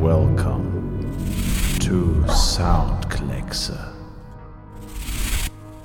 Welcome 0.00 1.12
to 1.80 2.24
Soundclexer. 2.26 3.92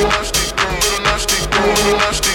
elastic, 0.03 0.59
elastic, 0.99 1.47
elastic. 1.87 2.30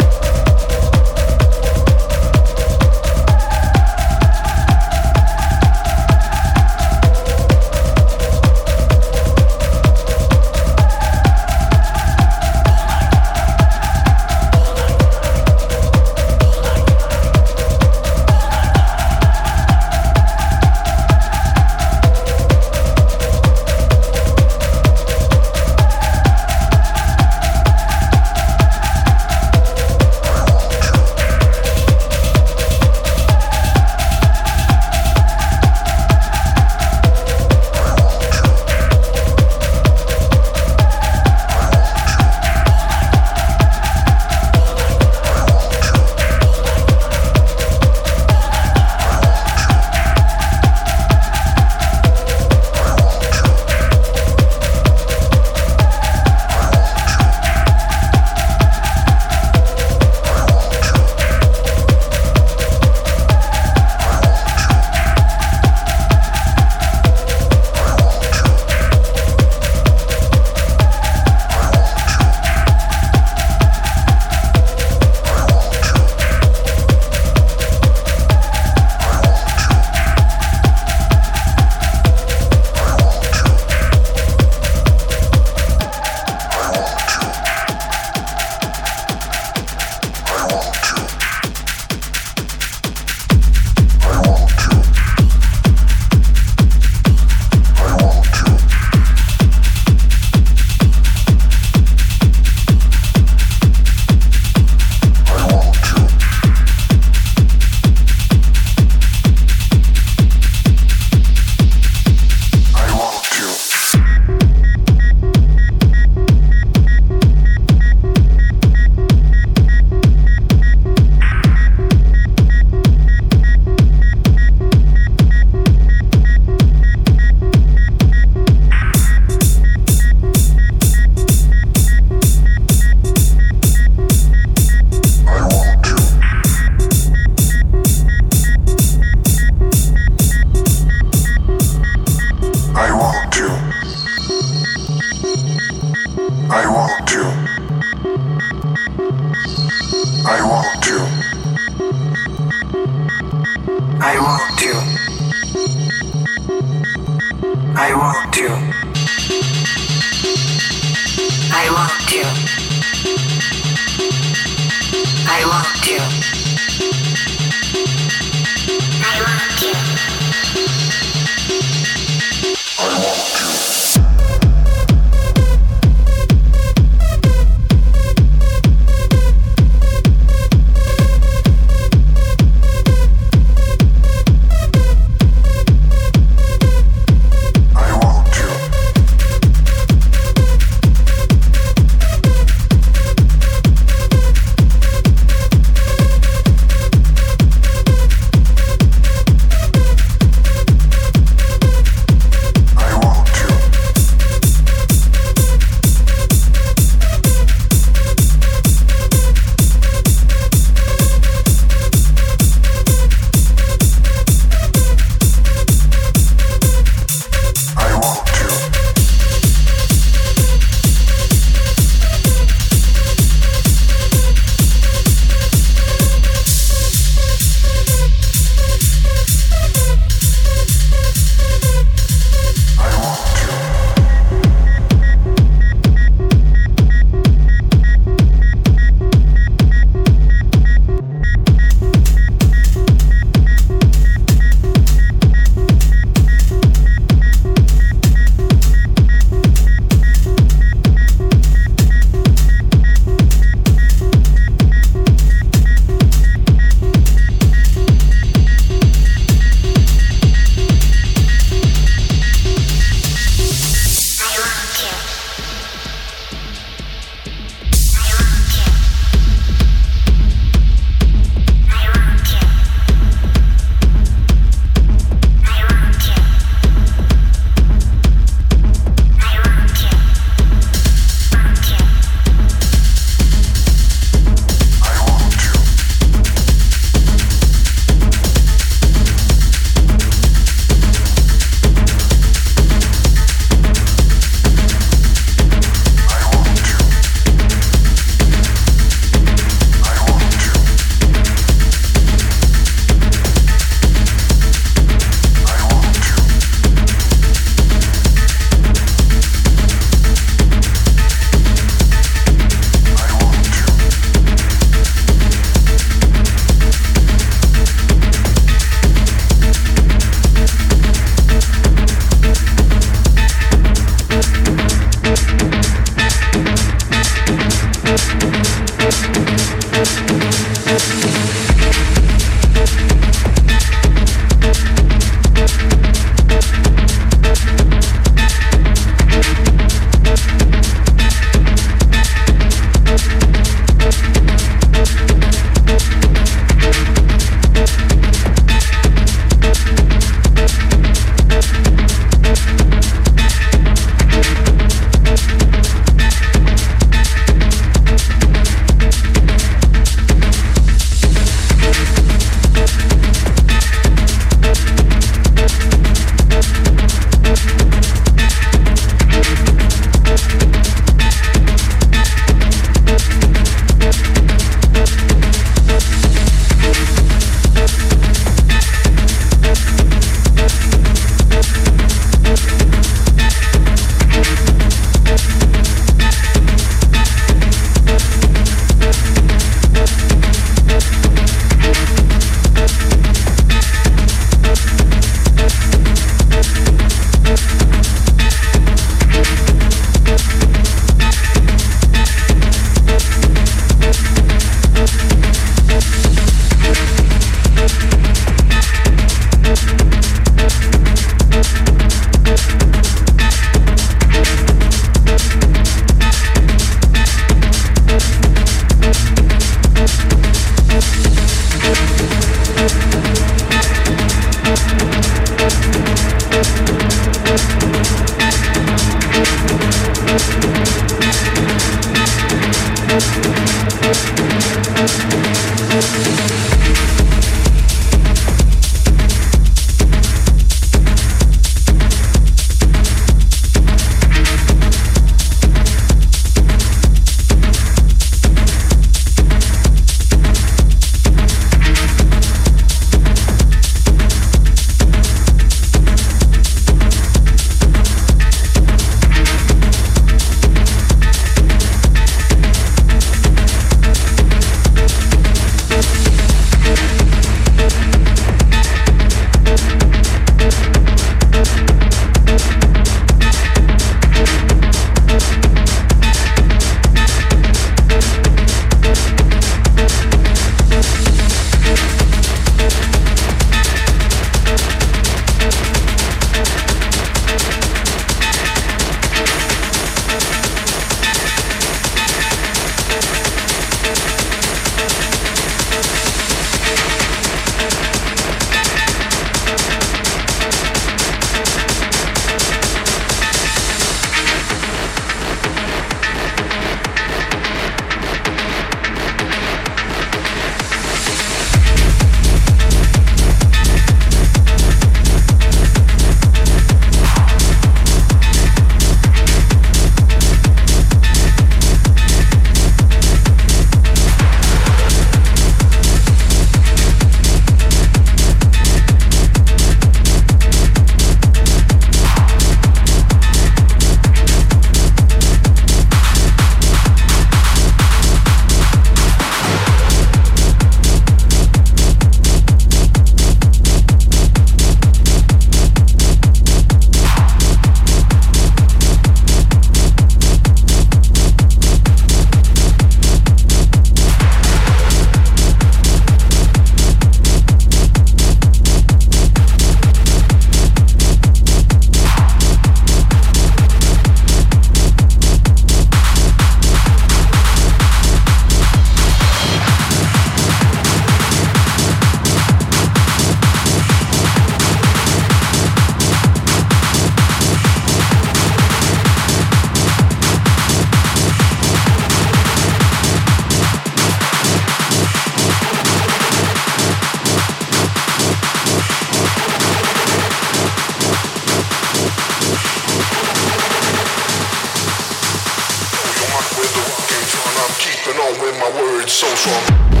With 596.61 596.73
the 596.75 596.83
rocking 596.93 597.25
turn. 597.33 597.55
I'm. 597.57 597.71
Keeping 597.81 598.21
on 598.21 598.33
with 598.41 598.55
my 598.59 598.69
words 598.81 599.11
so 599.11 599.27
strong. 599.35 600.00